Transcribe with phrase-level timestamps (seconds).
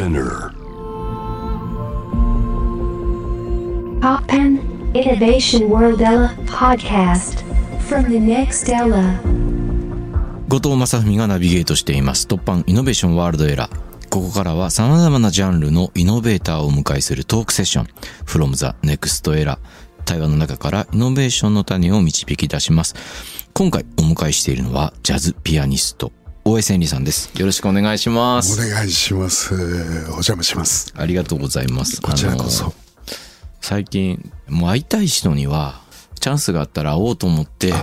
[0.00, 0.54] Spinner.
[4.00, 4.58] Poppen
[4.94, 7.44] Innovation World Ella podcast
[7.86, 9.20] from the next Ella.
[10.48, 12.26] 後藤正文がナビゲートしています。
[12.26, 14.08] 突破イノベーションワールドエラー。
[14.08, 17.86] ここからは様々なジャンルのイノベーターをお迎えするトークセッション。
[18.24, 19.58] from the next era。
[20.06, 22.94] 対話の中からイノベーションの種を導き出します。
[23.52, 26.10] 今回お迎えしているのはジャズピアニスト、
[26.44, 27.30] 大江千里さんです。
[27.38, 28.56] よろしくお願いしまおす。
[28.68, 29.54] 願いします。
[29.54, 30.92] お邪魔します。
[30.96, 32.00] ありがとうございます。
[32.00, 32.72] こちらこそ。
[33.60, 35.80] 最近、もう会いたい人には、
[36.18, 37.74] チャンスがあったら会おうと思って、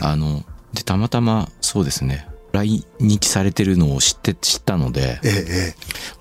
[0.00, 5.74] あ,、の、で、たまたま、そうですね、来日されてるのを知って、知ったので、ええ、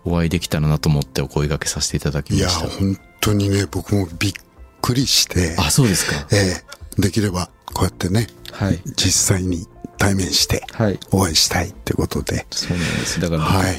[0.04, 2.68] お会いできたらなと思ってお声掛けさせていただきました。
[2.68, 4.34] 本当にね、僕もびっ
[4.82, 6.28] くりして、あ、そうですか。
[6.32, 6.62] え
[6.98, 8.82] え、できれば、こうやってね、はい。
[8.96, 11.00] 実際に対面して、はい。
[11.12, 13.20] お会いしたいってことで、そうなんです。
[13.20, 13.76] だから僕、はい。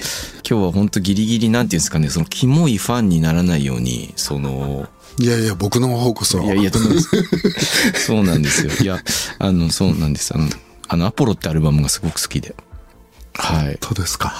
[0.48, 4.88] 今日は本当ギリギリなんていうんですかね、そのキモいファンにならないように、その、
[5.20, 6.70] いやいや、僕の方こそ、いやいや。
[7.94, 8.72] そうなんですよ。
[8.80, 9.02] いや、
[9.38, 10.32] あの、そうなんです。
[10.34, 10.48] あの、
[10.86, 12.54] あの、アポロってアルバムがすごく好きで。
[13.34, 13.78] はい。
[13.82, 14.32] そうですか。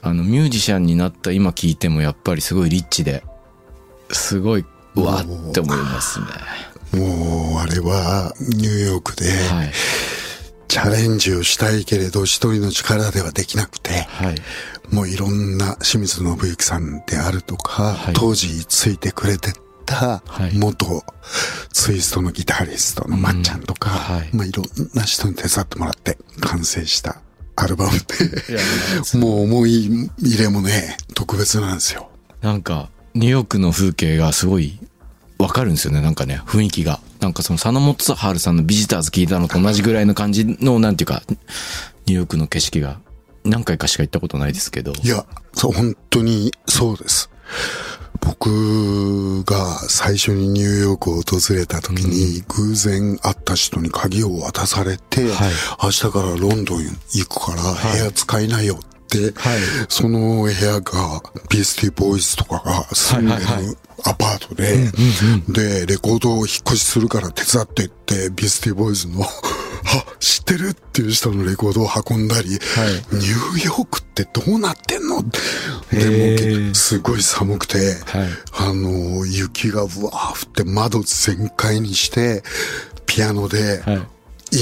[0.00, 3.22] あの、ミュージシャンになった今聞いてもやっぱりすごいリッチで、
[4.10, 6.26] すごい、うわーって思いますね。
[6.92, 9.72] もう、あれは、ニューヨークで、はい。
[10.68, 14.34] チャレンジをしたいけれど、一人の力ではできなくて、はい。
[14.92, 19.52] もういろんな清水信之さんであるとか、はい当時ついてくれて
[19.86, 21.02] たはい元
[21.72, 27.22] ツイストのギタリストのまっちゃんとか、うんはいまあいろんな人に手伝ってもらって完成した
[27.56, 27.94] アルバムい
[28.52, 28.58] や
[29.12, 32.10] で、もう思い入れもね、特別なんですよ。
[32.40, 34.78] なんか、ニューヨークの風景がすごい
[35.42, 36.00] わかるんですよね。
[36.00, 37.00] なんかね、雰囲気が。
[37.20, 41.22] なんかその佐野元春さんのビジターズ聞いたのと同じぐらいの感じの、なんていうか、
[42.06, 43.00] ニューヨークの景色が
[43.44, 44.92] 何回かしか行ったことないですけど。
[44.92, 47.28] いや、そう、本当にそうです。
[48.20, 58.91] 僕が最初にニューヨークを訪れた時に、偶然会った人に鍵を渡されて、はい明日からロンドン行くから部屋使いなよって、
[59.34, 59.58] はい。
[59.88, 63.76] その部屋がビースティーボーイズとかが住んでるはいはいはい。
[64.04, 64.90] アパートで、
[65.48, 75.18] で、レコードを引っ越しするから手伝ってって、ビースティーボーイズの、 あ、知ってるっていう人のレコードを運んだり、ニューヨークってどうなってんの？
[75.92, 78.28] へでーも、すごい寒くて、はい。
[78.54, 82.42] あの、雪がうわー降って窓全開にして、
[83.06, 84.02] ピアノで、はい。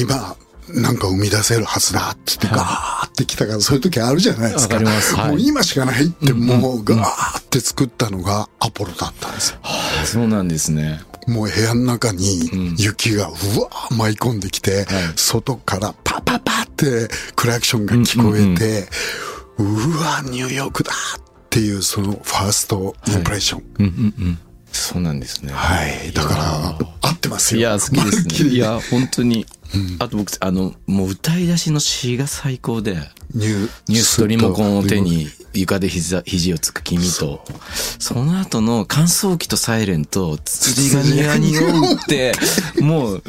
[0.00, 0.36] 今、
[0.74, 4.76] なんか生み出せるはずだって言ってガーって来たから、そういう時あるじゃないですか。
[4.76, 9.58] わかすはいもう今しかないって、もうガーって作ったのがアポロだったんですよ。
[9.62, 11.00] あそうなんですね。
[11.26, 14.86] もう部屋の中に雪がうわー舞い込んできて、
[15.16, 18.88] 外からパパパってクラクションが聞こえて、
[19.58, 19.64] う
[19.98, 24.38] わニューヨークだっていうそのファーストインプレッション。
[24.70, 24.76] うんうんうん。
[24.90, 25.52] そうなんですね。
[25.52, 26.12] はい。
[26.12, 27.60] だから、合ってますよ。
[27.60, 28.50] いや、好きですね。
[28.54, 29.46] いや、本当に。
[29.98, 32.96] あと僕、あの、もう歌い出しの詩が最高で、
[33.34, 37.44] ニューニュースとリモコンを手に床で膝、肘をつく君と、
[37.98, 42.32] その後の乾燥機とサイレンと、つつりが庭におって、
[42.80, 43.22] もう、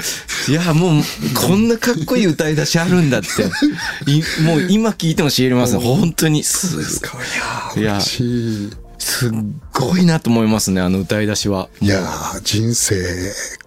[0.47, 1.03] いや、もう、
[1.35, 3.27] こんなかっこいい歌い出しあるんだって、
[4.11, 5.83] いもう今聞いても知りますね。
[5.83, 6.43] 本当に。
[6.43, 7.17] すですか。
[7.75, 8.71] いや、いや嬉しい。
[9.01, 9.31] すっ
[9.73, 11.69] ごいなと思いますね、あの歌い出しは。
[11.81, 12.95] いやー、人生、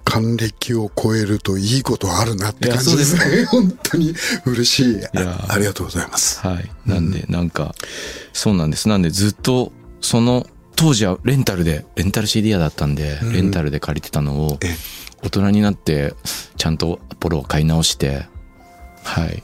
[0.04, 3.68] 還暦を超えるといいことあるなって感じですいやそうね。
[3.70, 4.14] 本当に
[4.46, 5.00] 嬉しい。
[5.02, 6.40] やあありがとうございます。
[6.46, 6.70] はい。
[6.86, 7.74] なんで、なんか、
[8.32, 8.88] そうなんです。
[8.88, 10.46] なんでずっと、その、
[10.76, 14.76] 当時はレンタルで、レンタル CD 屋だったんで、レンタルで借りてたのをえ、
[15.24, 16.14] 大人になって、
[16.56, 18.26] ちゃんとアポロを買い直して、
[19.02, 19.42] はい。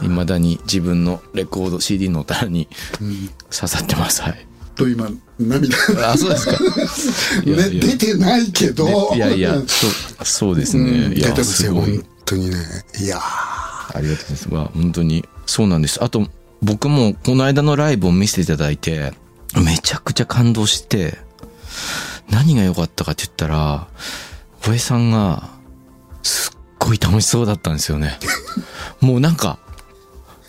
[0.00, 2.68] 未だに自分のレコード CD の棚に
[3.50, 4.22] 刺さってます。
[4.22, 4.46] はい。
[4.74, 5.08] と今、
[5.38, 6.52] 涙が、あ、そうですか。
[7.44, 9.12] ね、出てないけど。
[9.14, 9.90] いやいや、そう、
[10.24, 11.16] そうですうんね。
[11.16, 12.04] いや、出てますよ、本。
[12.24, 12.56] 当にね。
[13.00, 13.20] いやー
[13.98, 14.48] ありがとうございます。
[14.50, 16.02] まあ、本当に、そうなんです。
[16.02, 16.28] あと、
[16.62, 19.12] 僕もこの間のライブを見せていただいて、
[19.56, 21.18] めちゃくちゃ感動して、
[22.30, 23.88] 何が良かったかって言ったら、
[24.62, 25.50] 小江さんが、
[26.22, 28.18] すっごい楽しそうだったんですよね。
[29.00, 29.58] もうなんか、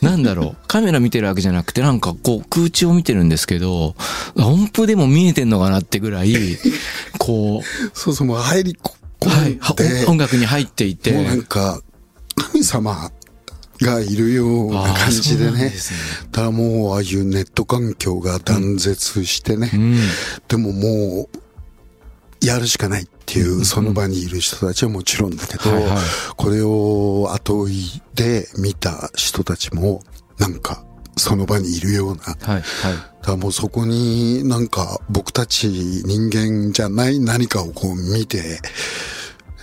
[0.05, 3.95] なんだろう、 カメラ見てるわけじゃなくて、なんかこう空中を見てるんですけど、
[4.35, 6.35] 音符でも見えてんのかなってぐらい、
[7.17, 7.65] こう、
[7.97, 8.93] そうそう、もう入り込
[9.27, 11.81] はい音楽に入っていて、もうなんか、
[12.35, 13.11] 神様
[13.81, 15.69] がいるような感じでね。
[15.69, 15.99] ですね
[16.31, 19.71] だからもう、ああいうネット環境が断絶してね。
[19.73, 19.97] うん。
[20.47, 25.97] でももう、やるしかないっていう、その場にいる人たちはもちろんだけど、はいはい
[26.37, 30.03] これを後追いで見た人たちも、
[30.37, 30.85] なんか、
[31.17, 32.23] その場にいるような。
[32.23, 32.61] はい、はい。
[32.61, 38.59] だからもうそこになんか僕たち人間じゃない何かをこう見て、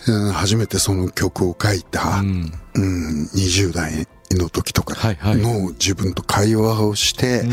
[0.08, 2.52] うん初めてその曲を書いた、うん。
[2.74, 7.50] うん、20代の時とかの自分と会話をして、うん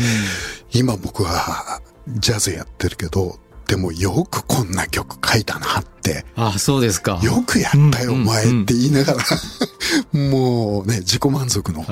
[0.72, 3.38] 今僕はジャズやってるけど、
[3.70, 7.20] でもよくこんな曲書いたなって、あ、そうですか。
[7.22, 9.18] よくやったよ、うんお前って言いながら、
[10.12, 11.86] もうね、自己満足の。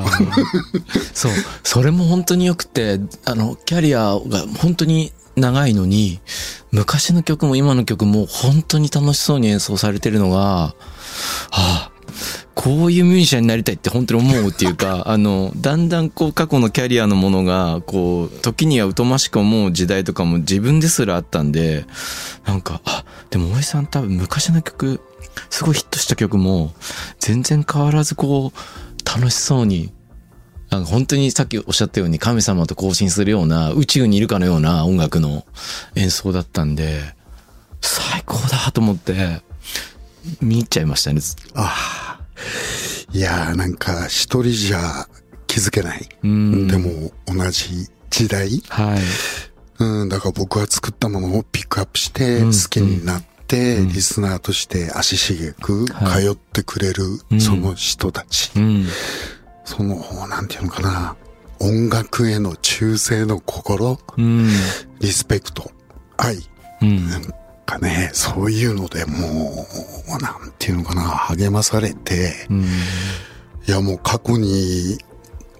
[1.14, 1.32] そう。
[1.62, 6.20] それも本当に良くて、あの、キャリアが本当に長いのに、
[6.72, 10.74] 昔の曲も今の曲も本当に楽しそうに演奏されてるのが、あ
[11.52, 11.87] あ、
[12.60, 21.86] こういうミュージシャンになりたいって本当に思うっていうか、 あの、だんだんこう過去のキャリアのものが、こう、時には疎ましく思う時代とかも自分ですらあったんで、
[22.44, 25.00] なんか、あ、でも大江さん多分昔の曲、
[25.50, 26.74] すごいヒットした曲も、
[27.20, 29.92] 全然変わらずこう、楽しそうに、
[30.70, 35.46] なんか本当にさっきおっしゃったように神様と交信するような宇宙にいるかのような音楽の
[35.94, 37.14] 演奏だったんで、
[37.80, 39.42] 最高だと思って、
[40.40, 41.20] 見入っちゃいましたね。
[41.54, 41.72] あ
[42.06, 42.07] あ。
[43.12, 45.06] いやーなんか一人じゃ
[45.46, 46.08] 気づけない。
[46.22, 46.68] うん。
[46.68, 48.48] でも同じ時代。
[48.68, 49.00] はい。
[49.80, 58.52] うん、だから僕は作ったものをピックアップしてうん好きになって、うんリスナーとして足しげくはい通ってくれるうんその人たち。
[58.56, 58.86] うん。
[59.64, 59.96] その、
[60.28, 61.16] なんていうのかな。
[61.60, 64.48] 音楽への忠誠の心、うん。
[65.00, 65.70] リスペクト、
[66.16, 66.36] 愛。
[66.80, 67.08] うん。
[67.68, 69.66] かね、そういうのでも
[70.08, 72.62] う、なんていうのかな、励まされて、うん。
[72.62, 72.64] い
[73.66, 74.96] やもう過去に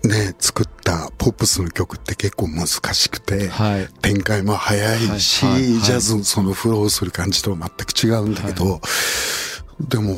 [0.03, 3.89] ね、作ったポップスの曲って結構難しくて、はい。
[4.01, 8.81] 展開も早いし、はいはいはいジャズのそのフローする感じとは全く違うんだけど、
[9.81, 10.15] でも、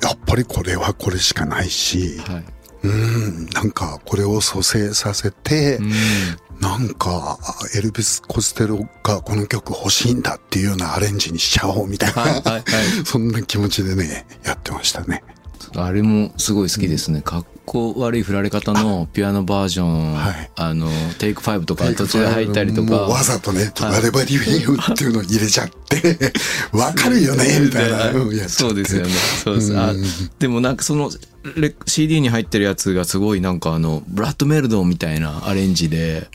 [0.00, 2.44] やっぱりこれはこれしかないし、はい。
[2.84, 5.92] うん、なんかこれを蘇生させて、うん。
[6.60, 7.38] なんか、
[7.76, 12.32] エルビス・コステロがこの曲欲しいんだっていうようなアレンジにしちゃおうみたいな、はい。
[12.32, 12.42] はい。
[12.42, 12.64] はい。
[13.04, 15.24] そんな気持ちでね、やってましたね。
[15.76, 17.22] あれもすごい好きですね。
[17.22, 20.88] かっこ悪い振られ方のピアノバージョン、はいあの、
[21.18, 22.94] テイク5とか途中で入ったりとか。
[22.94, 26.32] わざとね、はい我々リフェイユっていうのを入れちゃって、
[26.72, 28.48] わかるよねみたいな。
[28.48, 29.12] そうですよね。
[29.42, 29.76] そうです。
[29.76, 30.04] あうん
[30.38, 31.18] でもなんかそのレ
[31.86, 36.28] CD に入ってるやつがすごいなんかあの、ブラッドメルドンみたいなアレンジで、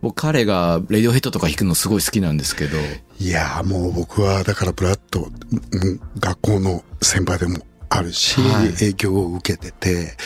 [0.00, 2.76] 僕彼がレディオヘッドとか弾くのすごい好きなんですけど、
[3.18, 7.58] いやーもう僕はだからブラッド、うん学校の先輩でも
[7.88, 8.72] あるし、はい。
[8.72, 10.16] 影響を受けてて、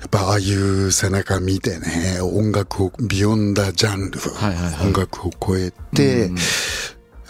[0.00, 4.86] やっぱああいう背中見てね、音楽を、ビヨンダジャンル、はいはいはい。
[4.86, 6.36] 音楽を超えて、うん。
[6.36, 6.42] や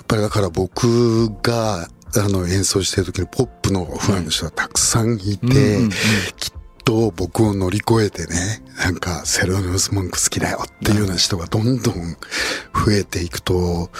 [0.02, 5.90] っぱりだから僕が、あの演奏してる時にポップのファンの人がたくさんいて、うん
[6.36, 6.52] きっ
[6.84, 13.90] と僕を乗り越えてね、なんかセロニムス・モンク好きだよっていうような人がどんどん増えていくと、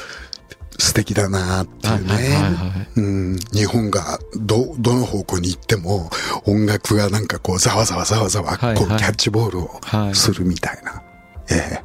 [0.78, 2.14] 素敵だなっていうね。
[2.14, 6.08] はいはいはいはいうん、日本がど、どの方向に行っても
[6.46, 11.02] 音楽がなんかこうざわざわざわざわはいこうキはいャッチボールをはいするみたいな。
[11.50, 11.84] ええ。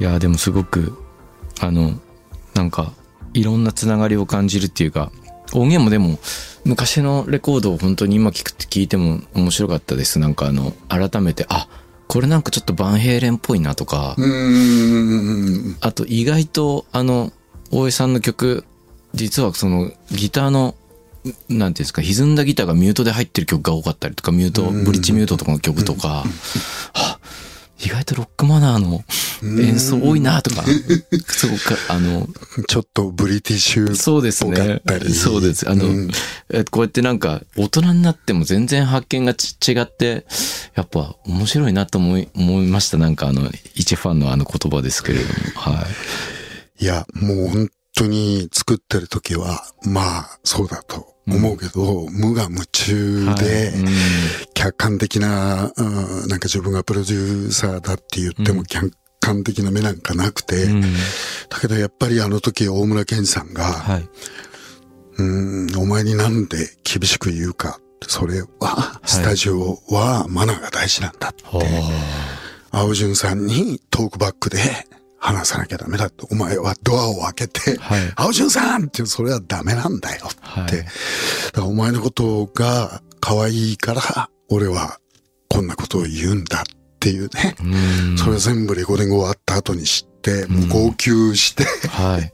[0.00, 0.98] いや、でもすごく、
[1.60, 2.00] あの、
[2.54, 2.92] なんか、
[3.32, 5.12] いろんなつながりを感じるっていうか、
[5.52, 6.18] 音源もでも、
[6.64, 10.18] 昔のレコードを本当に今聞くって聞いても面白かったです。
[10.18, 11.68] なんかあの、改めて、あ、
[12.08, 14.16] これなんかちょっとバンヘイレンっぽいなとか。
[15.80, 17.32] あと意外と、あの、
[17.70, 18.64] 大江さんの曲、
[19.14, 20.74] 実はそのギターの、
[21.24, 26.24] なんていうんですか、歪んだギターがミュートで入ってる曲が多かったりとか、ミュート、ブリッジミュートとかの曲とか、
[26.92, 27.18] は
[27.78, 29.04] 意外とロックマナーの
[29.60, 32.26] 演奏多いなとか、すごく、あの、
[32.68, 34.98] ちょっとブリティッシュそうですぽかねった。
[34.98, 35.68] りそうです。
[35.68, 36.10] あの、うん
[36.48, 40.26] えこうやってなんか、大人になっても全然発見がち違って、
[40.74, 42.98] やっぱ面白いなと思い、思いました。
[42.98, 45.34] なんかあの、一ファンのあの言葉ですけれども。
[45.56, 45.86] は
[46.80, 46.84] い。
[46.84, 53.86] いや、もう本当に作ってる時は、まあ、そうだと思うけど、無我夢中で、はいうん
[54.54, 58.90] 客観的な、うんなんか自分がプロデューサーだって言っても客
[59.20, 60.88] 観的な目なんかなくて、うんだ
[61.60, 64.08] けどやっぱりあの時大村健さんが、はい。
[65.18, 67.80] うん、お前になんで厳しく言うか。
[68.06, 71.44] それは、スタジオはマナーが大事なんだって。
[72.70, 74.58] 青潤さんにトークバックで
[75.26, 76.24] 話さなきゃダメだって。
[76.30, 80.38] お前はドアを開けて、はい青潤さんってそれはダメなんだよって。
[80.42, 80.82] はいだ
[81.52, 84.98] からお前のことが可愛いから、俺は
[85.48, 86.64] こんなことを言うんだっ
[87.00, 87.56] ていうね。
[87.60, 92.32] うんそれ全部レコーディング終わった後に知って、もう号泣して、はい。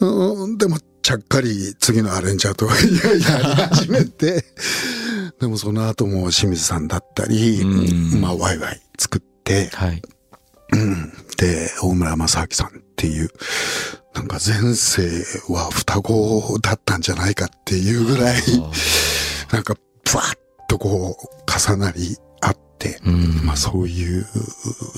[0.00, 3.44] うん、でも、ちゃっかり次のアレンジャーとややり
[3.76, 4.44] 始めて、
[5.40, 10.02] でもその後も清水さんだったり、うんまあワイワイ作って、はい。
[11.36, 13.30] で、大村正明さんっていう、
[14.14, 15.02] なんか前世
[15.52, 18.42] は双子だったんじゃないかっていうぐらい、
[19.52, 20.38] なんか、ブワッ
[20.68, 23.44] とこう、重なりあって、うん。
[23.44, 24.26] まあそういう、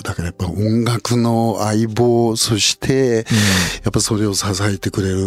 [0.04, 3.26] だからやっぱ音楽の相棒、そして、
[3.85, 5.23] やっぱそれを支えてくれる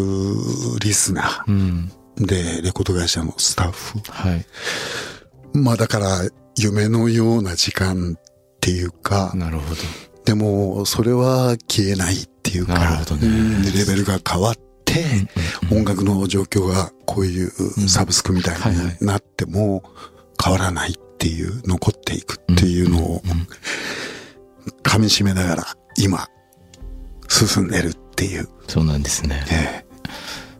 [0.79, 1.91] リスナうん。
[2.17, 3.99] ーで、レコード会社のスタッフ。
[4.09, 4.45] はい。
[5.53, 6.21] まあだから、
[6.57, 8.21] 夢のような時間っ
[8.61, 9.81] ていうか、なるほど。
[10.31, 13.63] でも、それは消えないっていうか、なるほどねうん。
[13.63, 15.03] レベルが変わって、
[15.69, 17.49] 音楽の状況がこういう
[17.89, 18.55] サブスクみたい
[19.01, 19.83] になっても
[20.41, 23.21] 変わらないっていう、残っていくっていうのを
[24.83, 26.29] 噛み締めながら今
[27.27, 28.47] 進んでるっていう。
[28.69, 29.43] そうなんですね。
[29.51, 29.85] え。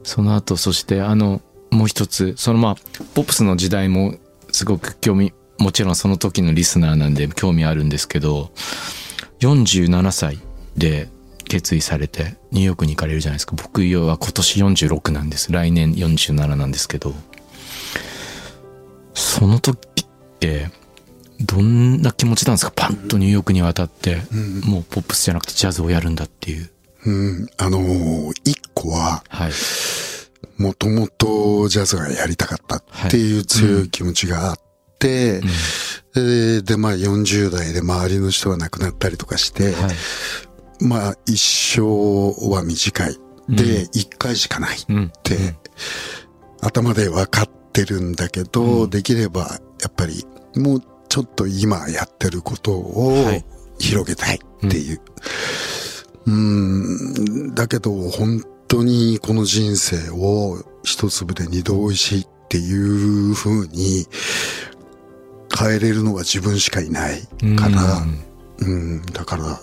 [0.03, 2.75] その後、そしてあの、もう一つ、そのまあ、
[3.13, 4.15] ポップスの時代も
[4.51, 8.51] すごく興味、もちろんその時のリスナーなんで興味あるんですけど、
[9.41, 10.39] 47歳
[10.77, 11.10] で
[11.43, 13.55] 決意されてニューヨークに行かれるじゃないですか。
[13.62, 15.51] 僕は今年46なんです。
[15.51, 17.13] 来年47なんですけど、
[19.13, 20.07] その時っ
[20.39, 20.69] て、
[21.41, 22.71] どんな気持ちなんですか？
[22.75, 24.17] パンとニューヨークに渡って、
[24.65, 26.69] もうポップスじゃなくてジャズをやるんだっていう。
[27.03, 29.51] うん、あのー一個は、はい。
[30.57, 34.55] もともとジャズがやりたかったっていう強い気持ちがあっ
[35.00, 35.48] て、で
[36.13, 40.84] で、まあ40代で周りの人が亡くなったりとかして、はい。
[40.84, 41.39] まあ一
[41.77, 41.82] 生
[42.50, 43.18] は短い。
[43.50, 45.12] で、一回しかないっうん。
[45.24, 45.56] て、
[46.62, 50.25] 頭で分かってるんだけど、できればやっぱり
[50.56, 53.46] もうちょっと今やってることをはい
[53.80, 55.01] 広げたいっていう。
[56.27, 64.06] うん、だけど本当にこの人生を一粒で二度美味しいっていう風に
[65.58, 67.22] 変えれるのは自分しかいない
[67.58, 68.03] から、
[68.60, 69.60] うん、だから、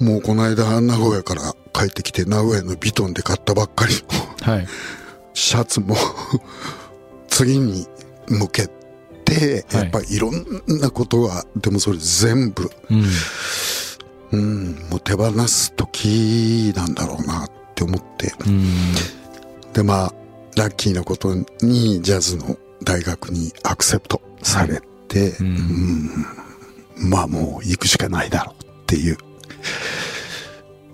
[0.00, 3.94] もうこの間名古屋から帰ってきて名古屋のビトンで買ったばっかり
[4.46, 4.66] のはい。
[5.34, 5.96] シャツも
[7.28, 7.86] 次に
[8.28, 8.82] 向けて、はい
[9.70, 10.44] やっぱりいろん
[10.80, 13.04] なことが、でもそれ全部、うん。
[14.30, 18.32] うん、もう手放す時なんだろうなって思って。
[18.46, 18.94] うん。
[19.74, 20.14] で、まあ、
[20.56, 29.18] ラッキーなことにジャズの大学にアクセプトされて、うんうんまあもう行くしかないだろうっていう。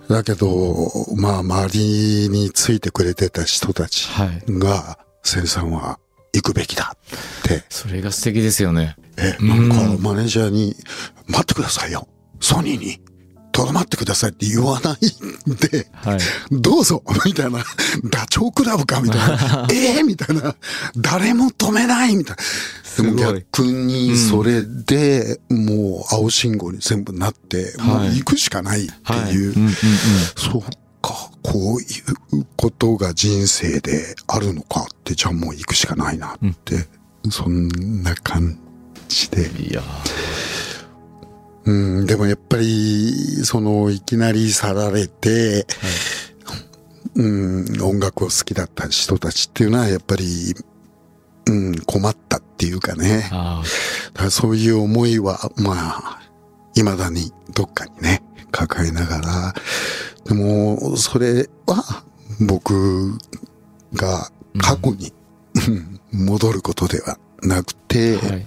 [0.08, 4.42] だけど、まあ周りについてくれてた人たちはい。
[4.48, 5.98] が、生産は
[6.34, 8.96] 行くべきだって、それが素敵ですよね。
[9.16, 10.76] え、うんなんかマネージャーに、
[11.26, 12.06] 待ってくださいよ。
[12.40, 13.00] ソニーに、
[13.54, 16.18] とどまってくださいって言わないんで、はい。
[16.50, 17.64] どうぞみたいな、
[18.10, 20.56] ダチョウ倶楽部かみたいな、 ええみたいな、
[20.96, 23.04] 誰も止めないみたいな。
[23.04, 29.74] でも逆にそれで、もう青信号に全部なって、もう行くしかないっていう、うんうんうん。
[30.36, 30.62] そう
[31.00, 31.84] か、こうい
[32.40, 36.88] うことが人生であるのかって、じゃあもう行くしかないなって、
[37.30, 38.58] そんな感
[39.08, 39.48] じで。
[39.62, 39.80] いや
[41.66, 45.66] うん、でもやっぱり、その、いきなり去られて、
[47.14, 50.54] うん、音楽を好きだった人たちっていうのは、やっぱり、
[51.46, 53.28] うん、困ったっていうかね。
[53.32, 53.62] あ
[54.12, 56.20] だからそういう思いは、まあ、
[56.74, 59.54] 未だにどっかにね、抱えながら、
[60.24, 62.04] でも、それは、
[62.40, 63.18] 僕
[63.94, 65.12] が過去に、
[65.68, 68.26] うん戻ることではなくて、あ。
[68.26, 68.46] はい。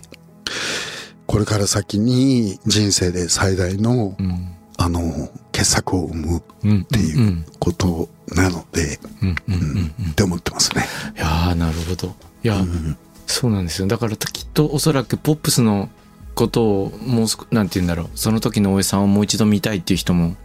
[1.28, 4.54] これから先に人生で最大の、うん。
[4.78, 10.12] あの、傑作を生むっていううんことなので、うんうん。
[10.12, 10.86] って思ってますね。
[11.16, 12.16] いやーなるほど。
[12.44, 12.64] いや、
[13.26, 13.88] そうなんですよ。
[13.88, 15.90] だからきっとおそらくポップスの
[16.36, 18.10] ことをもうなんて言うんだろう。
[18.14, 20.36] その時の大江さんをもう一度見たいっていう人も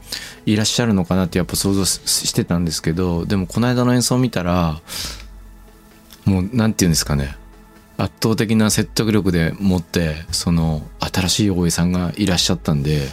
[0.47, 4.81] いらっしゃるのかなってやっぱ想像ししてたんですけど、でもこの間の演奏を見たら、
[6.25, 7.37] もうなんて言うんですかね。
[8.03, 13.07] 圧倒的な説得力でもって、その新しい大江さんがいらっしゃったんで、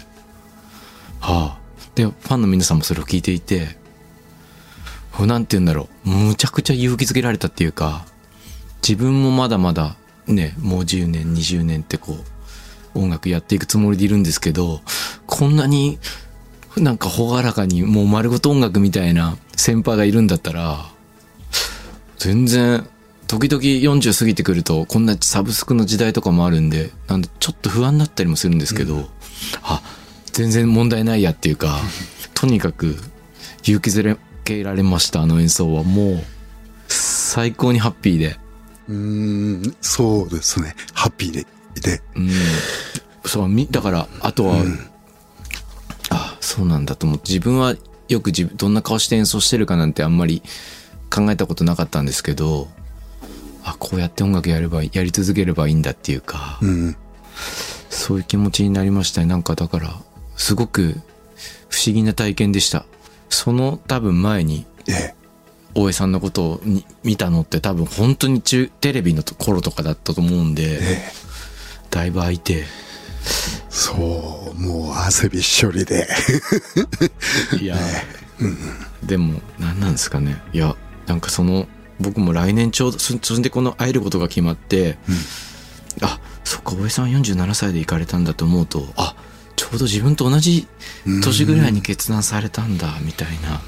[1.19, 1.59] はあ。
[1.93, 3.77] で、ファンの皆さんもそれを聞いていて、
[5.19, 6.09] なんて言うんだろう。
[6.09, 8.05] むちゃくちゃ勇気づけられたっていうか、
[8.81, 12.17] 自分もまだまだね、もう10年、20年ってこ
[12.95, 14.81] う、音楽やっていくつもりでいるんですけど、
[15.27, 15.99] こんなに
[16.77, 20.89] なんか朗らかにもう丸ごと音楽みたいな先輩がいるんだったら、
[22.17, 22.87] 全然、
[23.29, 29.07] 時々40過ぎてくると、こんなサブスクの時代とかもあるんで、なんでちょっと不安になったりもするんですけど、
[29.61, 29.83] あ、
[30.33, 31.79] 全然問題ないやっていうか、
[32.33, 32.97] とにかく
[33.61, 35.83] 勇気づけられました、あの演奏は。
[35.83, 36.23] もう、
[36.87, 38.39] 最高にハッピーで。
[38.87, 40.75] うーん、そうですね。
[40.93, 41.45] ハッピーで。
[41.81, 42.31] で、うん。
[43.25, 44.63] そうみだからあとは、
[46.09, 47.75] あそうなんだと思って自分は
[48.07, 50.41] よく自分どんな顔して演奏してるかなんてあんまり
[51.11, 52.67] 考えたことなかったんですけど
[53.63, 56.95] あこうやって音楽やればやり続ければいいんだっていうか、うん。
[57.89, 59.93] そういう気持ちになりましたねなんかだから
[60.35, 60.95] すごく
[61.69, 62.85] 不思議な体験でした
[63.29, 65.15] その多分前にええ。
[65.75, 71.11] 大江さんのことをに見たのって多分本当に中テレビの頃とかだったと思うんで、ええ。
[71.91, 72.65] だいぶ空いて
[73.69, 76.07] そう、もう汗びっしょりで。
[77.61, 77.77] いや、
[79.05, 80.75] でも何なんですかねいや
[81.05, 81.67] なんかその
[81.99, 84.97] 僕も来年ちょうどそそれでこの会えることが決まって、
[86.01, 89.15] あそっか大江さん47歳で行かれたんだと思うとあ
[89.55, 90.67] ちょうど自分と同じ
[91.05, 93.61] 年ぐらいに決断されたんだみたいな、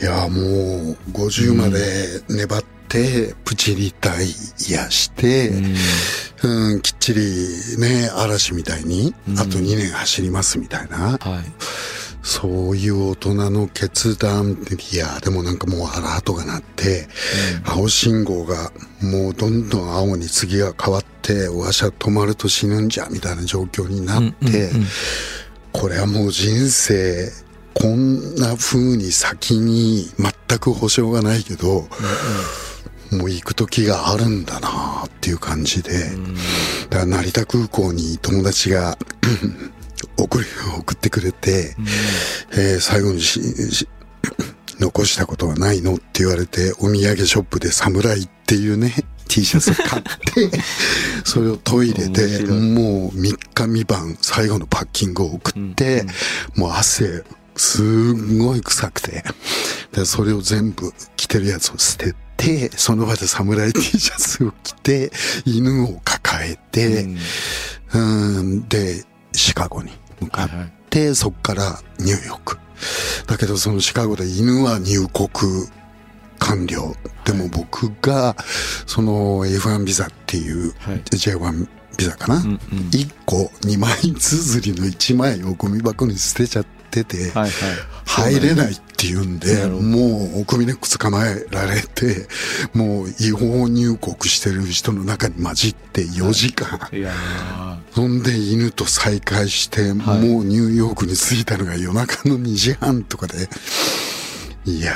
[0.00, 4.28] いや、もう、50まで粘って、プチリタイ
[4.70, 5.50] ヤして、
[6.42, 7.20] うん、きっちり
[7.78, 11.18] ね、嵐みたいに、あと2年走りますみたいな、はい
[12.26, 14.58] そういう大人の決断、
[14.92, 17.06] いや、でもなんかもうアラートが鳴って、
[17.64, 24.72] 青信号がもうどんどん青に次が変わって、わしゃ止まると死ぬんじゃ、みたいな状況になって、
[25.70, 27.30] これはもう人生、
[27.74, 31.88] こんな風に先に全く保証がないけど、
[33.12, 36.10] もう行く時があるんだなっていう感じで、
[36.90, 38.98] だから成田空港に友達が
[40.18, 40.46] 送り
[40.78, 41.76] 送ってくれて、
[42.52, 43.40] えー最後にし
[43.72, 43.88] し
[44.78, 48.94] 残したことはないのって言われて、お土産ショップで侍っていうね、
[49.28, 50.50] T シャツを買って、
[51.24, 56.04] それをトイレ面で、もう3日3晩最後のパッキングを送って、
[56.54, 57.24] もう汗、
[57.56, 59.24] すんごい臭くて、
[59.92, 65.10] でそれを全部着てるやつを捨てて、その場で侍 T シャツを着て、
[65.46, 67.06] 犬を抱えて、
[67.94, 70.48] うん、で、シカゴに向かっ
[70.90, 72.58] て、そこからニューヨーク。
[73.26, 75.28] だけどそのシカゴで犬は入国
[76.38, 76.94] 完了。
[77.24, 78.36] でも僕が、
[78.86, 82.56] その F1 ビザっていう、はい J1 ビザかな、んうん
[82.90, 88.34] 1個2枚綴りの1枚をゴミ箱に捨てちゃってて、はいはい。
[88.34, 92.28] 入れないって言うんで、もう、首根っこ捕まえられて、
[92.72, 96.88] もう違法入国してる人の中に混じって4時間。
[96.92, 97.12] いや
[97.94, 99.92] そんで犬と再会して、はい。
[99.92, 103.48] もうニューヨークに着いたのが夜中の2時半とかで、
[104.64, 104.94] いや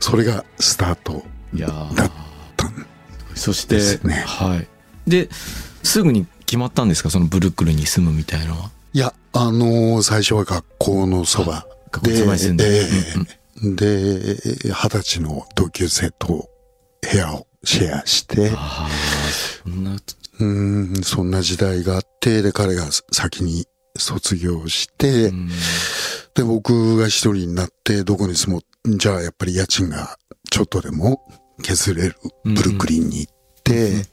[0.00, 2.12] それがスタートーいやだーっ
[2.56, 2.86] たん
[3.34, 4.24] そして、ですね。
[4.26, 4.66] はい。
[5.06, 5.28] で
[5.82, 7.10] すぐに決まったんですか？
[7.10, 11.66] そのブルックリンに住むみたいなのはいや、あのー最初は学校のそば
[12.02, 12.12] で、
[13.62, 16.48] で二十歳の同級生と
[17.00, 18.50] 部屋をシェアして、
[19.64, 19.96] そんな。
[20.40, 25.48] うん、そんな時代があって、で、彼が先に卒業して、うん。
[26.34, 30.16] で、僕が一人になって、どこに住もう、じゃあやっぱり家賃が
[30.50, 31.22] ちょっとでも
[31.62, 32.16] 削れる。
[32.44, 34.04] ブルックリンに行って、うん、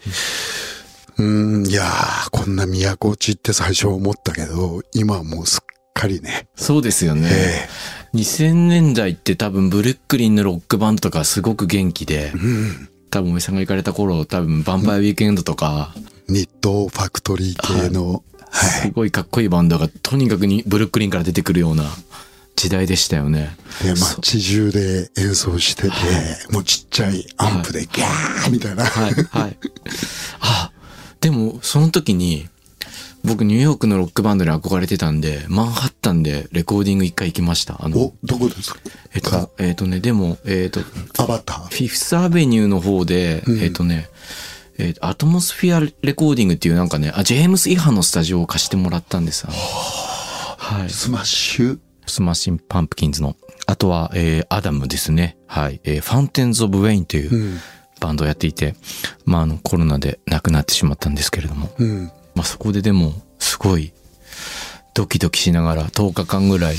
[1.21, 7.69] いやー、こんな都落ちって最初は思ったけど、今はもうすっかりね、そうですよね、え
[8.13, 12.31] 2000年代って多分ブルックリンのロックバンドとかすごく元気で、
[13.11, 15.93] 多分おじさんが行かれた頃多分ヴァンパイアウィークエンドとか、
[16.29, 21.83] ニットファクトリー系の、すごいかっこいいバンドがとにかくにブルックリンから出てくるような
[22.55, 23.55] 時代でしたよね。
[23.83, 25.89] で、街中で演奏してて、
[26.51, 28.85] もうちっちゃいアンプでギャーみたいな。
[28.85, 29.57] はい、はい。
[30.39, 30.71] あ、
[31.21, 32.47] でもその時に
[33.23, 37.83] 僕ニューヨークのロックバンドに憧れてたんで、マンハッタンでレコーディング一回行きました。
[37.83, 38.79] あのお、、どこですか？
[39.13, 40.79] えっと、えっとね、でも、えっと、
[41.21, 41.63] アバター。
[41.67, 44.07] フィフスアベニューの方で、えっとね、
[44.77, 49.45] えっと、アトモスフィアレコーディングっていうなんかね、あ、ジェームス・イハのスタジオを貸してもらったんです。
[49.45, 50.89] はい。
[50.89, 51.79] スマッシュ？
[52.07, 53.35] スマッシン・パンプキンズの。
[53.65, 55.37] あとは、えー、アダムですね。
[55.45, 55.81] はい。
[55.83, 57.59] えー、ファウンテンズ・オブ・ウェインといううん
[57.99, 58.75] バンドをやっていて、
[59.25, 62.11] まあ、あの、コロナで亡くなってしまったんですけれども、うん。
[62.35, 63.93] まあ、そこででも、すごい、
[64.93, 66.75] ドキドキしながら10日間ぐらい、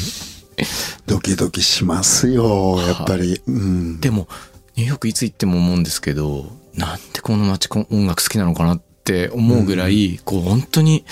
[1.07, 3.41] ドキドキしますよ、やっぱり。
[3.47, 4.01] うん。
[4.01, 4.29] でも、
[4.77, 11.05] ニューヨークいつ行っても思うんですけど、なんでこの街こ音楽好きなのかなって思うぐらい、こう本当に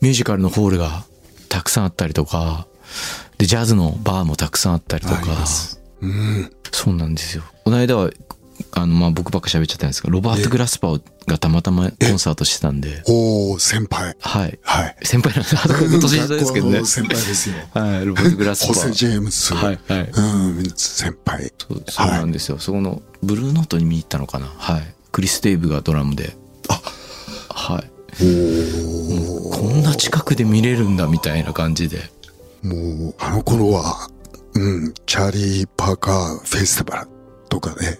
[0.00, 1.04] ミュージカルのホールが
[1.48, 2.66] たくさんあったりとか、
[3.38, 5.18] で、ジャズのバーもたくさんあったりとか。
[6.00, 6.52] うん。
[6.72, 7.44] そうなんですよ。
[7.64, 8.10] この間は、
[8.72, 14.16] あの、まあ、僕ばっか喋っちゃったんですけど、ロバート・グラスパーがたまたまコンサートしてたんで、おー、先輩。
[14.20, 14.58] はい。
[14.62, 14.96] はい。
[15.02, 16.84] 先輩なんで、あと年下ですけどね。
[16.84, 17.56] 先輩ですよ。
[17.74, 18.90] はい、ロバート・グラスパホセ・ー。
[18.92, 19.54] ジェームス。
[19.54, 20.10] はい、はい。
[20.10, 20.20] う
[20.60, 21.52] ん、先輩。
[21.58, 22.58] そうそうなんですよ。
[22.58, 24.52] そこの、ブルーノートに見に行ったのかな。
[24.56, 24.94] はい。
[25.10, 26.36] クリス・デイブがドラムで。
[26.68, 26.80] あ
[27.48, 27.90] はい。
[28.20, 29.50] おー。
[29.50, 32.10] こんな近くで見れるんだみたいな感じで。
[32.62, 34.08] もう、あの頃は、
[34.54, 37.08] うん、チャーリー・パーカーフェスティバル
[37.48, 37.98] とかで、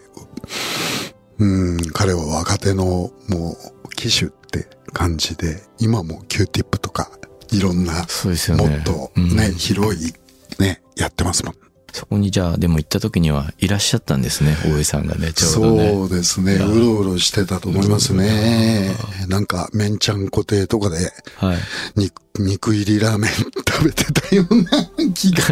[1.39, 7.11] うん、彼は若手のもう、機種って感じで、今も Q-TIP とか、
[7.51, 10.13] いろんな、そうですよねもっとね、うん広い、
[10.59, 11.55] ね、やってますもん。
[11.93, 15.91] そこにじゃあ、でも行った時にはいらっしゃったんですね、大江さんがね、ちょうどね。
[15.93, 16.55] そうですね。
[16.55, 18.95] うろうろしてたと思いますね。
[19.29, 21.59] なんか、メンちゃん固定とかで、はい。
[21.97, 24.71] 肉肉入りラーメン食べてたような
[25.13, 25.45] 気が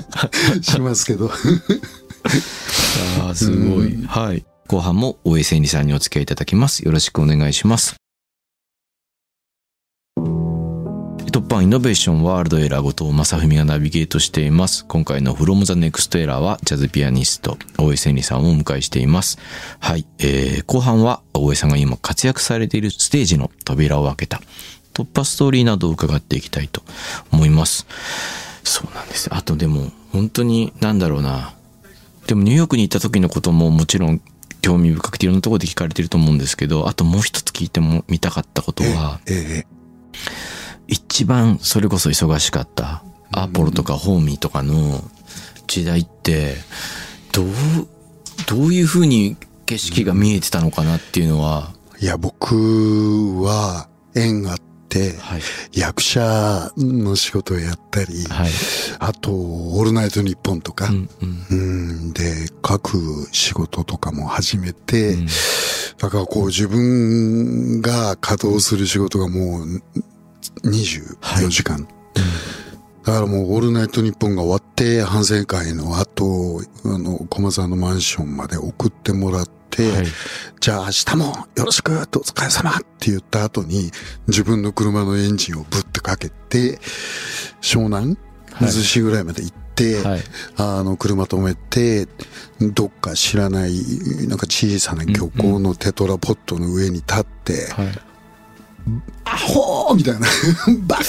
[0.63, 1.31] しますけど。
[3.21, 4.03] ああ、すごい。
[4.07, 4.45] はい。
[4.71, 6.85] 後半も大江千里さんにお付き合いいただきます。
[6.85, 7.97] よろしくお願いします。
[10.17, 14.87] 突破イノベーションワールドエラー後藤正文がナビゲートしています。
[14.87, 19.39] 今回の From the Next Era はジャズピアニスト大江千里さんをお迎えしています。
[19.81, 20.07] はい。
[20.21, 24.41] えー、後半は大江さんが今活躍されているステージの扉を開けた
[24.95, 26.83] 突破ストーリーなどを伺っていきたいと
[27.33, 27.89] 思います。
[28.63, 29.35] そうなんです。
[29.35, 31.55] あとでも本当になんだろうな。
[32.29, 34.21] でもニューヨークに行った時のことももちろん
[34.61, 39.81] 興味深くていろんなところで聞かれてると思うんですけど、あともう一つ聞いてもみたかったことは、ええ
[40.91, 45.03] 一番それこそ忙しかったアポロとかホーミーとかの
[45.69, 46.57] 時代って、
[47.33, 47.47] どう、
[48.49, 54.59] どういう風に景色が見えてたのかなっていうのは、いや、僕は縁があっ
[54.91, 55.41] て、はい。
[55.73, 58.51] 役者の仕事をやったり、はい。
[58.99, 61.47] あと、オールナイトニッポンとか、うんうん。
[61.51, 61.55] う
[62.11, 65.27] ん、で、書く仕事とかも始めて、うん
[66.01, 69.83] だからこう自分が稼働する仕事がもう
[70.67, 71.87] 24時間。
[73.05, 80.07] だからもうオールナイトニッポンが終わって反省会の後、あの、駒沢のマンションまで送ってもらって、はい。
[80.61, 81.25] じゃあ明日も
[81.57, 83.91] よろしくお疲れ様って言った後に
[84.27, 86.79] 自分の車のエンジンをぶってかけて、
[87.63, 88.09] 湘南？
[88.09, 88.17] はい
[88.61, 90.21] 水市ぐらいまで行って、はい。
[90.57, 92.07] あの、車止めて、
[92.61, 93.73] どっか知らない、
[94.29, 97.87] なんか小さな漁港のテトラポットの上に立って、はい。
[99.25, 100.27] アホーみたいな、
[100.87, 101.03] バカ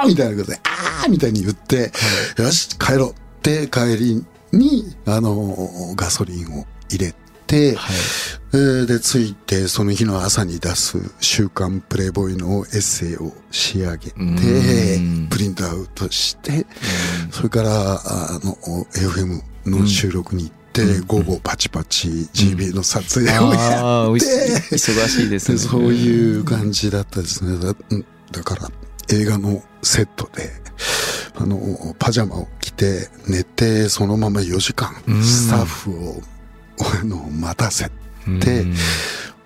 [0.00, 1.92] 野郎みたいなことで、あーみたいに言って、
[2.36, 3.10] よし、帰ろう。
[3.40, 7.14] って帰りに、あの、ガソリンを入れ
[7.46, 7.96] て、はい。
[8.52, 16.66] えーで、着いて、その日の朝に出す週刊プレイボーイのエッセイを仕上げてうん、プリントアウトして、
[17.30, 18.54] それから、あの、
[18.92, 25.58] FM の収録に行って、午後パチパチ GB の撮影をやって、忙しいですね。
[25.58, 27.58] そういう感じだったですね。
[27.58, 28.70] だうんだから、
[29.12, 30.50] 映画のセットで、
[31.36, 31.58] あの、
[31.98, 36.22] パジャマを着て、寝て、そのまま4時間うん、スタッフを、
[37.00, 37.90] あの、待たせ
[38.26, 38.64] うんて、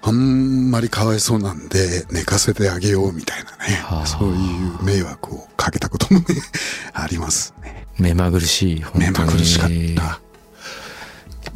[0.03, 4.07] あんまりかわいそうなんで、寝かせてあげようみたいなねはあ。
[4.07, 4.35] そうい
[4.81, 6.27] う迷惑をかけたこともね、
[6.93, 7.87] ありますね。
[7.99, 10.21] 目まぐるしい、本当に目まぐるしかった。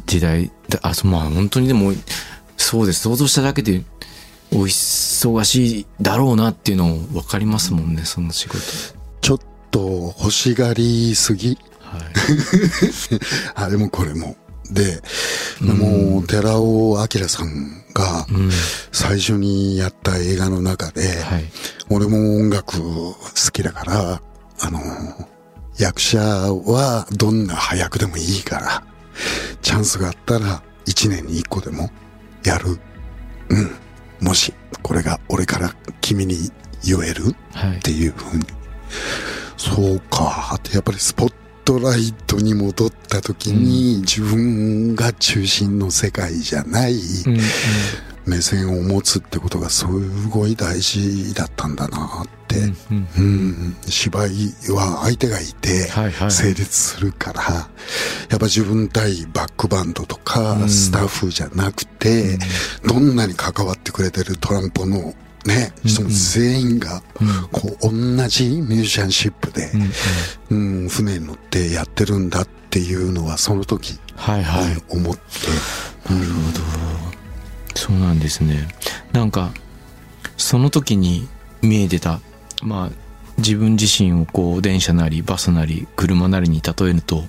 [0.09, 1.93] 時代であそうまあ本当にでも
[2.57, 3.83] そうです想像しただけで
[4.51, 8.59] お忙しいだろうなっていうの分かりますもんねその仕事
[9.21, 12.01] ちょっと欲しがりすぎはい
[13.55, 14.35] あれもこれも。
[14.71, 15.01] で、
[15.61, 18.51] もう、寺尾明さんがうん
[18.91, 21.45] 最初にやった映画の中で、はい
[21.89, 23.15] 俺も音楽好
[23.51, 24.21] きだから、
[24.59, 24.79] あの、
[25.79, 28.83] 役者はどんな早くでもいいから、
[29.63, 31.89] チャンスがあったら一年に一個でも
[32.43, 32.79] やる。
[33.49, 33.71] うん。
[34.21, 36.51] もし、これが俺から君に
[36.83, 38.45] 言えるはいっていうふうに。
[39.57, 40.55] そうか。
[40.55, 41.33] ってやっぱりスポッ
[41.65, 47.39] トライトに戻った時に、自分が中心の世界じゃないうんうん
[48.29, 49.85] 目線を持つってことがす
[50.29, 52.59] ごい大事だったんだなって。
[52.59, 53.07] うんうん。
[53.17, 54.29] うん、芝居
[54.69, 56.31] は相手がいてはいはい。
[56.31, 57.41] 成立するから、
[58.29, 60.69] やっぱ自分対バックバンドとかうん。
[60.69, 62.37] スタッフじゃなくて、
[62.85, 65.13] どんなに関わってくれてるトランポの
[65.45, 67.01] ね、人も全員が、
[67.51, 70.81] こう、同じミュージシャンシップで、うんうん。
[70.83, 75.21] うん、船に乗ってやってるんだっていうのは、その時、はいはい、はい思って、
[76.13, 77.08] なるほど
[77.79, 78.67] そうなんですね。
[79.13, 79.53] なんか
[80.35, 81.29] その時に
[81.61, 82.19] 見えてた
[82.61, 82.89] まあ
[83.37, 87.23] 自分自身をこう電車なりバスなり車なりに例えると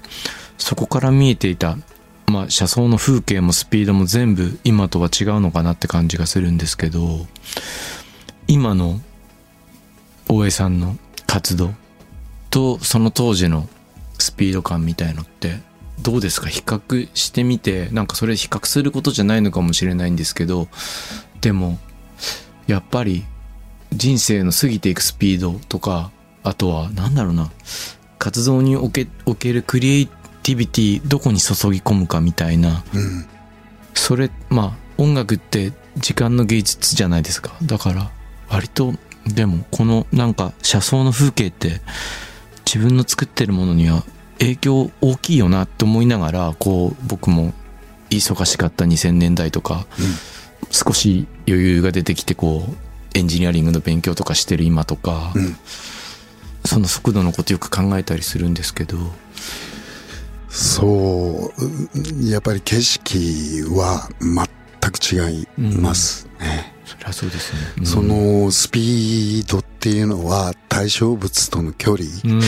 [0.58, 1.78] そこから見えていた
[2.26, 7.26] まあ車窓の風景もスピードも全部今とは違うのかなって感じがするんですけど
[8.48, 9.00] 今の
[10.28, 10.96] 大江さんの
[11.28, 11.70] 活動
[12.50, 13.68] とその当時の
[14.18, 15.60] スピード感みたいのって
[16.02, 16.48] どうですか？
[16.48, 20.68] 比較してみてなんかそれ比較することじゃないのかもしれないんですけど
[21.40, 21.78] でも
[22.66, 23.24] やっぱり
[23.92, 26.12] 人生の過ぎていくスピードとか、
[26.44, 27.50] あとは、なんだろうな、
[28.20, 30.06] 活動におけおけるクリエイ
[30.44, 33.26] ティビティ、どこに注ぎ込むかみたいな、うん。
[33.94, 37.56] それ、まあ、音楽って時間の芸術じゃないですか。
[37.64, 38.12] だから、
[38.48, 38.94] 割と、
[39.26, 41.80] でも、このなんか、車窓の風景って、
[42.64, 44.04] 自分の作ってるものには
[44.40, 47.52] 影響大きいよなって思いながら、こう、僕も
[48.10, 49.86] 忙しかった2000年代とか、
[50.70, 52.74] 少し余裕が出てきて、こう、
[53.14, 55.56] エンジニアリングの勉強とかしてる今とか、うん。
[56.64, 58.98] その速度のことよく考えたりするんですけど、
[60.48, 66.74] そう、やっぱり景色は全く違いますね。
[66.74, 67.60] そりゃそうですね。
[67.78, 67.86] うん。
[67.86, 72.42] そ、のスピードっていうのは対象物との距離、うん、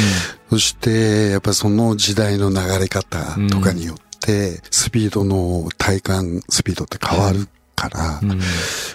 [0.51, 8.41] そしてやっぱりその時代の流れ方とかによって、スピードの体感スピードって変わるから、うん、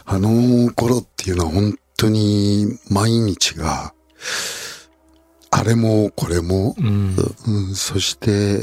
[0.05, 3.93] あの頃っていうのは本当に毎日が、
[5.51, 7.15] あれもこれも、うん、
[7.47, 8.61] うん、そして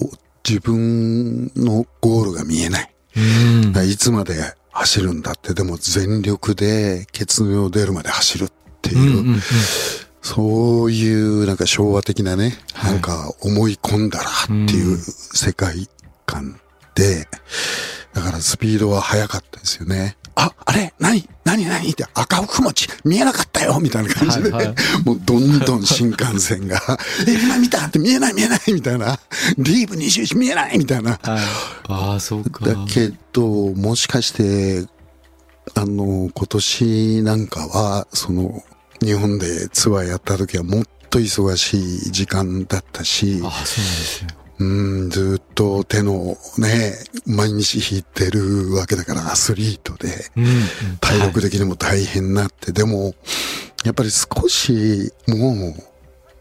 [0.00, 0.10] お
[0.48, 2.92] 自分のゴールが見えない。
[3.90, 4.34] いつまで
[4.76, 9.40] 走るんだって、でも全力で血尿出るまで走るっていう、うんうんうん
[10.22, 12.92] そういうなんか昭和的なね、はい。
[12.94, 15.88] なんか思い込んだらっていううん世界
[16.26, 16.58] 観
[16.96, 17.28] で、
[18.12, 20.16] だからスピードは速かったですよね。
[20.36, 20.92] あ、あれ？
[20.98, 21.28] 何？
[21.44, 21.64] 何？
[21.64, 21.90] 何？
[21.90, 23.78] って赤福餅見えなかったよ。
[23.80, 24.76] みたいな感じで、はいはい。
[25.04, 26.80] もうどんどん新幹線が、
[27.26, 27.86] え、今見た？
[27.86, 28.60] って見えない見えない。
[28.72, 29.18] みたいな、
[29.58, 30.78] リーブ21見えない。
[30.78, 31.12] みたいな。
[31.12, 31.20] はい。
[31.88, 32.64] ああ、そうか。
[32.66, 34.86] だけど、もしかして、
[35.74, 38.62] あの、今年なんかは、その、
[39.02, 41.74] 日本でツアーやった時はもっと忙し
[42.08, 44.28] い時間だったし、ああ、そうなんですよ。
[44.58, 44.64] う
[45.06, 46.94] ん、ずっと手のね、
[47.26, 50.52] 毎日弾いてるわけだからアスリートで、うんうん。
[51.00, 53.14] 体力的にも大変になって、でも、
[53.84, 55.74] やっぱり少し、もう、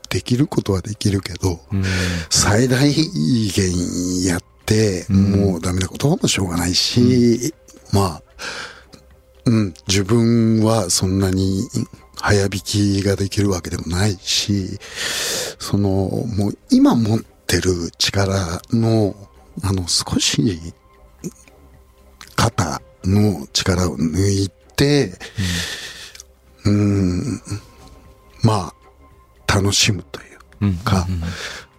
[0.09, 1.83] できることはできるけど、うん。
[2.29, 7.53] 最大限やって、うんもうダメなことはしょうがないし、
[7.91, 8.23] まあ、
[9.45, 11.61] うん、自分はそんなに
[12.19, 14.79] 早弾きができるわけでもないし、
[15.59, 19.15] その、もう今持ってる力の、
[19.63, 20.73] あの、少し、
[22.35, 25.13] 肩の力を抜いて、
[26.65, 27.41] うん、
[28.43, 28.71] ま
[29.47, 30.75] あ、楽しむといううん。
[30.77, 31.07] か、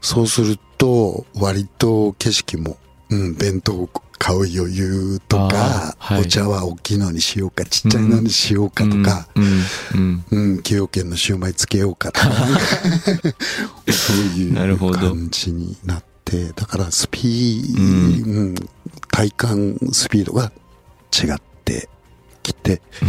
[0.01, 2.79] そうすると、割と景色も、
[3.11, 3.91] うん、弁当を
[4.27, 9.45] 買う余裕とか、はいお茶は大きいのにしようか、ちっちゃいのにしようかとか、うん。
[9.95, 10.25] うん。
[10.33, 12.29] うん、崎陽軒のシューマイつけようかとか、
[13.89, 18.55] そういうなるほど感じになって、だからスピー、うん
[19.13, 20.51] 体感スピードが
[21.13, 21.89] 違って
[22.43, 23.09] きて、うん、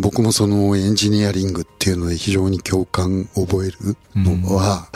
[0.00, 4.88] 僕もそのエンジニアリングっていうので非常に共感を覚えるのは、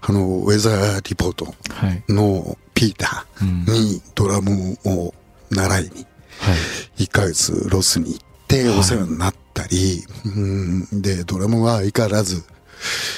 [0.00, 2.02] あの、ウェザーリポートはい。
[2.08, 5.14] のピータうんーにドラムを
[5.50, 6.54] 習いに、は
[6.98, 7.04] い。
[7.04, 12.42] 1ヶ月ロスに行ってお世話になったり、うん、で、ドラムは相変わらず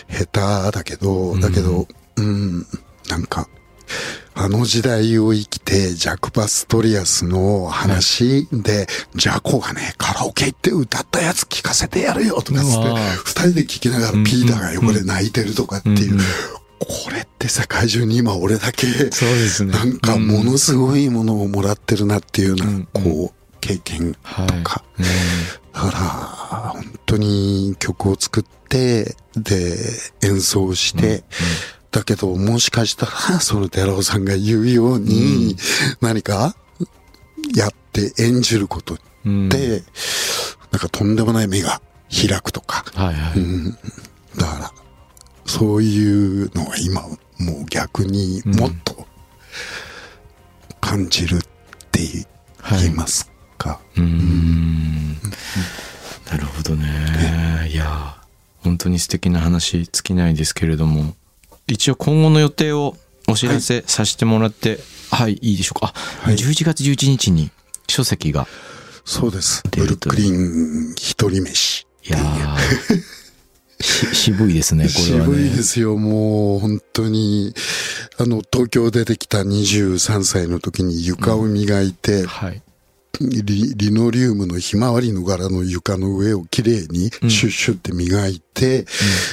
[0.09, 2.67] 下手だけど、だけど、うん、
[3.09, 3.49] なんか、
[4.35, 16.19] あの時代を生きて、ジャコ・パストリアスの話で、ジャコがね、カラオケ行って歌ったやつ聞かせてやるよとかつって二人で聞きながらピーターが横で泣いてるとかっていう、
[16.79, 19.73] これって世界中に今俺だけ、そうですね。
[19.73, 22.89] なんかものすごいものをもらってるなっていうような、うん。
[22.93, 24.63] こう、経験とはい。
[24.63, 24.83] か。
[24.99, 25.05] うん。
[25.73, 29.77] だから、本当に曲を作って、で、
[30.23, 31.25] 演奏して、
[31.91, 35.57] だけど、もしかしたら、 その寺尾さんが言うように、
[36.01, 36.55] 何か、
[37.55, 39.83] やって演じることうんで、
[40.71, 43.39] なんかとんでもない目が開くとか、はいはい。
[43.39, 43.71] うん、
[44.37, 44.73] だから、
[45.47, 49.07] そういうのは今、もう逆にもっと
[50.81, 51.41] 感じるっ
[51.91, 52.01] て
[52.71, 53.81] 言い,、ますか。
[53.97, 55.15] うーん。
[56.31, 57.69] なるほどね。
[57.71, 58.17] いや、
[58.59, 61.15] 本当に素敵な話尽きないですけれども、
[61.75, 62.97] 一応今後の予定を
[63.29, 64.81] お知らせさせてもらって、
[65.11, 65.93] はい、いいでしょうか。
[65.95, 67.51] あ、はい11月11日に
[67.89, 68.47] 書籍が、
[69.05, 69.63] そうです。
[69.71, 71.87] ブルックリン一人飯。
[72.05, 72.19] いや
[74.13, 75.35] 渋いですね、これはね。
[75.35, 77.55] 渋いですよ、もう本当に。
[78.19, 82.63] あの、東京出てきた23歳の時に床を磨いて、はい。
[83.21, 88.87] リリノリウムのひまわりの柄の床の上をきれいにシュッシュって磨いて、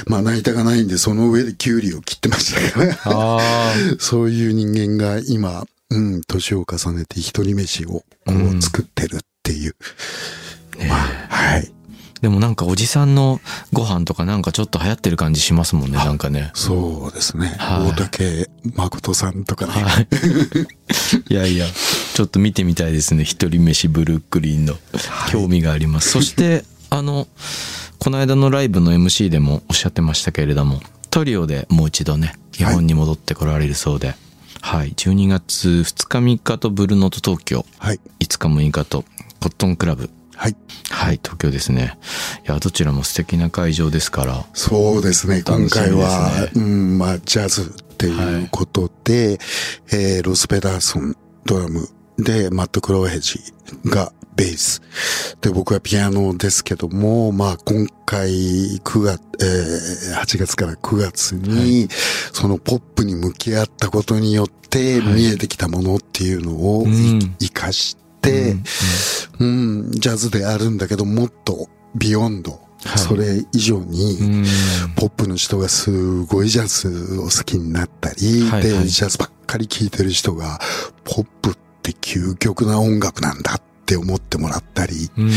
[0.08, 8.58] まな板がないんでその上でキュウリを切ってましたから、あ そういう人間が今、うん、年を重ねて一人飯をこうん。
[8.58, 9.76] う作ってるっていう。
[10.90, 11.77] まあ、はい。
[12.28, 13.40] ーでもなんかおじさんの
[13.72, 16.52] ご飯とかなんかちょっと流行ってる感じしますもんね、なんかね。
[16.56, 17.56] そうですね。
[17.58, 19.72] はい大竹誠さんとかね。
[19.72, 20.08] はい。
[21.34, 21.66] いやいや、
[22.13, 23.24] ちょっと見てみたいですね。
[23.24, 24.76] 一人飯ブルックリンの。
[25.30, 26.10] 興味があります。
[26.10, 27.30] そして、 あの、
[27.98, 34.16] この間のライブの MC でもおっしゃってましたけれども、トリオでもう一度ね、日本に戻ってこられるそうで、
[34.60, 38.02] はい、12月2日3日とブルーノート東京、はい。
[38.20, 39.06] 5日6日と
[39.40, 40.56] コットンクラブ、はい。
[40.91, 41.97] はい、東京ですね。
[42.47, 45.41] いや、どちらも素敵な会場ですから、そうですね。
[45.41, 49.39] すね回は、うん、まあ、ジャズっていうことで、
[49.91, 53.39] えーロス・ペダーソン、ドラムで、マット・クロウヘジ
[53.86, 54.82] がベース。
[55.41, 61.89] で、僕はピアノですけども、まあ、今回、9月、えー8月から9月に、
[62.32, 68.07] そのポップに向き合ったことによって、はい見えてきたものっていうのをい、うん生かして、
[69.40, 72.52] うんうん、ジャズであるんだけど、もっとビヨンド、
[72.86, 72.98] はい。
[73.00, 74.46] それ以上に、うん。
[74.96, 78.88] ポップの人がすごいジャズを好きになったり、で、はいはい。
[78.88, 80.60] ジャズばっかり聴いてる人が、
[81.04, 85.32] ポップって究極な音楽なんだって思ってもらったり、うん。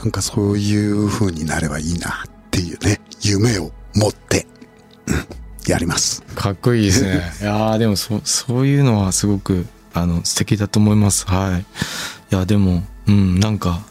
[0.00, 4.46] なんかそういう風になればいいなっていうね、夢を持って、
[5.06, 6.22] うん、やります。
[6.34, 7.32] かっこいいですね。
[7.40, 11.26] いやーでもそ、そういうのはすごく、あの、素敵だと思います。
[11.26, 11.60] はい。
[11.60, 11.64] い
[12.30, 13.82] や、でも、うん、なんか、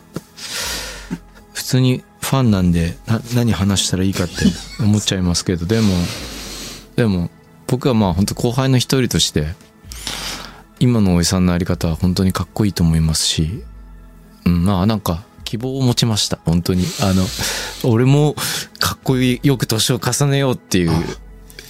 [1.53, 4.33] 普通にファンなんで、な、何話したらいいかって
[4.79, 5.93] 思っちゃいますけど、 でも、
[6.95, 7.29] でも、
[7.67, 9.53] 僕はまあ本当後輩の一人として、
[10.79, 13.63] 今のおじさんのあり方は本当にかっこいいと思いますし、
[14.45, 16.37] うん、まあなんか、希望を持ちました。
[16.45, 16.85] 本当に。
[17.01, 17.25] あの、
[17.83, 18.35] 俺も
[18.77, 20.91] かっこいい、よく年を重ねようっていう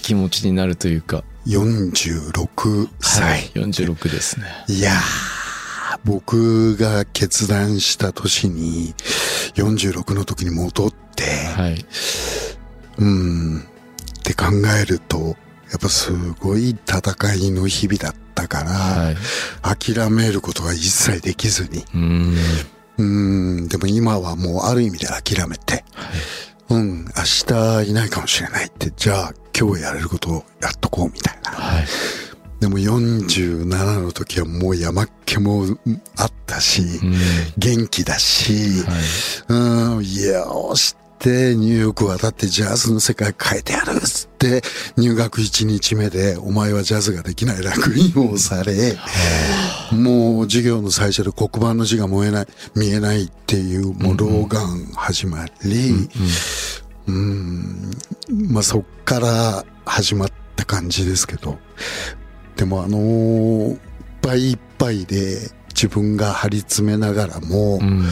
[0.01, 1.23] 気持ちになるというか。
[1.49, 3.47] 46は歳。
[3.47, 3.49] い。
[3.53, 4.45] 46ですね。
[4.67, 8.93] い、やー、僕が決断した年に、
[9.55, 11.85] 46の時に戻って、はい。
[12.99, 13.59] うん。
[13.59, 13.63] っ
[14.23, 14.45] て考
[14.81, 15.35] えると、
[15.71, 19.17] やっぱすごい戦いの日々だったから、はい。
[19.93, 21.79] 諦めることが一切できずに。
[21.79, 22.35] うーん。
[22.97, 23.67] うん。
[23.67, 25.83] でも今はもうある意味で諦めて、
[26.69, 27.05] うん。
[27.05, 31.51] 明日いないかもしれないって、じゃあ今日やれることをやっとこうみたいな。
[31.51, 31.85] はい。
[32.61, 33.65] でも47
[34.01, 35.79] の時はもう山っ気もうん
[36.17, 37.15] あったし、うん。
[37.57, 39.97] 元気だし、はい。
[39.97, 44.61] うん、よしってニューヨーク渡ってジャズの世界変えてやるっつって
[44.95, 48.97] 入学1日目でお前はジャズができない楽印をされ、
[49.91, 56.09] もう授業の最初で黒板の字が燃えない、見えないっていうもう老眼始まり、うん、
[58.51, 61.57] まあそっから始まった感じですけど、
[62.55, 63.77] でもあのーいっ
[64.21, 65.37] ぱいいっぱいで
[65.69, 68.05] 自分が張り詰めながらも、うん。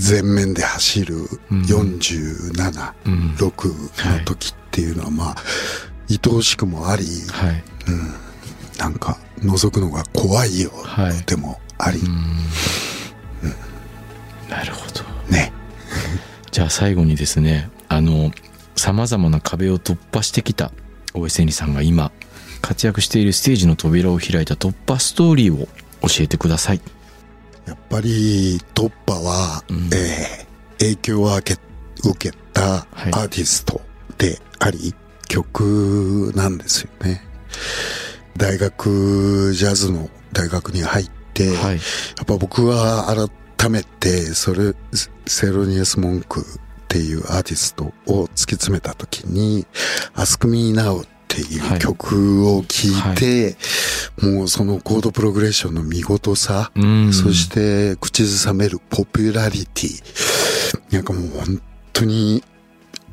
[0.00, 1.16] 前面で走る
[1.50, 3.34] うん47、うん。
[3.36, 5.36] 6の時っていうのはまあ、
[6.08, 7.62] 愛おしくもあり、はい。
[8.78, 12.00] なんか覗くのが怖いよ、はいでもあり、
[14.48, 15.02] なるほど。
[15.30, 15.52] ね。
[16.50, 18.32] じゃあ最後にですね、あの、
[18.76, 20.72] 様々な壁を突破してきた
[21.14, 22.12] 大江千里さんが今、
[22.60, 25.68] 活躍しているステージの扉を開いた突破ストーリーを
[26.02, 26.80] 教えてください。
[27.66, 30.48] やっぱり突破は、うんえー
[30.78, 31.56] 影響を受
[32.16, 33.80] けたはいアーティスト
[34.16, 34.94] であり、
[35.28, 37.22] 曲なんですよね。
[38.36, 41.76] 大学、ジャズの大学に入って、はい。
[41.76, 41.80] や
[42.22, 43.10] っぱ僕は
[43.58, 44.74] 改めて、それ、
[45.26, 46.44] セロニアス・モンクっ
[46.88, 49.66] ていうアーティストを突き詰めた時に、
[50.14, 53.56] Ask Me Now っていはいう曲を聴いて、
[54.22, 57.12] もうそのコードプログレッションの見事さ、うん。
[57.12, 62.42] そして口ずさめるポピュラリティ、なんかもう本当に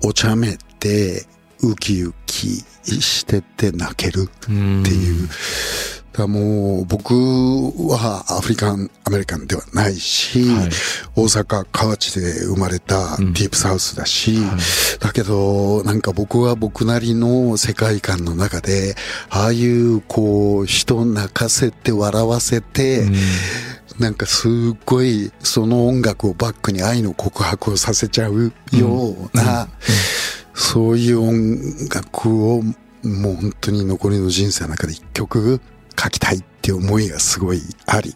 [0.04, 1.26] お茶目て、
[1.62, 5.28] ウキウキしてて泣けるうん、っていう。
[6.18, 10.70] だもう僕はアフリカンアメリカンではないし、はい。
[11.16, 15.00] 大阪河内で生まれたディープサウスだし、はい。
[15.00, 18.96] だけどなんか僕は僕なりの世界観の中で、
[19.30, 23.16] ああいうこう人を泣かせて笑わせて、うん。
[24.00, 29.70] なんかすっごいその音楽をバックに愛の告白をさせちゃうような、
[30.54, 32.62] そういう音楽を
[33.04, 35.62] もう本当に残りの人生の中で一曲
[36.00, 38.16] 書きたいって思いがすごいあり、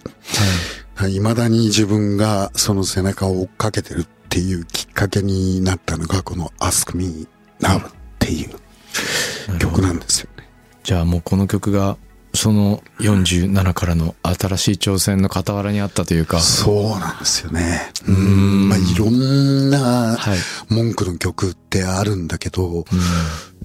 [0.98, 7.28] 未だに自分がその背中を追っかけてるっていうきっかけになったのがこの Ask Me
[7.60, 10.50] Now っていう曲なんですよね。
[10.84, 11.98] じゃあもうこの曲が
[12.34, 16.40] その47からの新しい挑戦の傍らにあったというか。
[16.40, 17.92] そうなんですよね。
[18.08, 18.70] うん。
[18.70, 20.38] まあ、いろんなはい
[20.70, 22.86] 文句の曲ってあるんだけど、やっ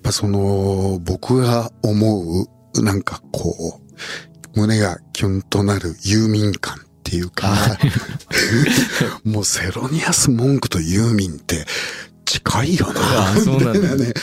[0.03, 3.84] ぱその、僕が思う、なんかこう、
[4.55, 7.55] 胸がキュンとなるユーミン感っていうか、
[9.25, 11.67] もうセロニアス・モンクとユーミンって
[12.25, 13.73] 近いよな、あそうなんだ。
[13.75, 14.15] みたいなね。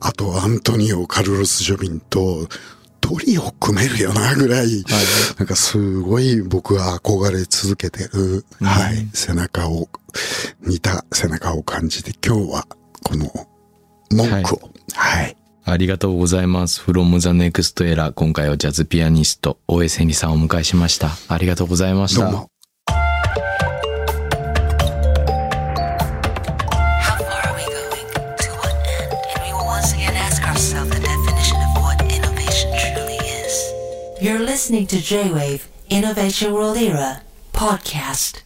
[0.00, 2.48] あと、アントニオ・カルロス・ジョビンと、
[3.00, 4.84] トリを組めるよな、ぐらい、
[5.38, 9.88] なんかすごい僕は憧れ続けてる、はい、背中を、
[10.62, 12.66] 似た背中を感じて、今日は
[13.02, 13.30] この
[14.10, 15.36] 文句を、はい、
[15.66, 16.82] ありがとうございます。
[16.82, 21.08] from the next era 今回はジャズピアニスト、大江千里さんをお迎えしました。
[21.28, 22.22] ありがとうございました。
[22.22, 22.50] どうも。
[34.20, 37.20] You're listening to J-Wave Innovation World Era
[37.52, 38.43] podcast.